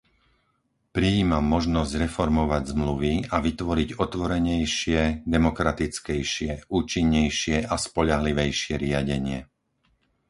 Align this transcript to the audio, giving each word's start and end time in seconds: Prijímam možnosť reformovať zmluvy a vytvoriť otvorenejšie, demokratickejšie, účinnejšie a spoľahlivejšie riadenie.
Prijímam 0.97 1.45
možnosť 1.55 1.91
reformovať 2.09 2.63
zmluvy 2.73 3.13
a 3.29 3.37
vytvoriť 3.47 3.89
otvorenejšie, 4.05 5.01
demokratickejšie, 5.35 6.49
účinnejšie 6.77 7.57
a 7.69 7.75
spoľahlivejšie 7.85 8.73
riadenie. 8.85 9.39